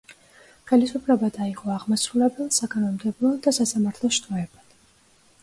[0.69, 4.75] ხელისუფლება დაიყო აღმასრულებელ, საკანონმდებლო და სასამართლო შტოებად.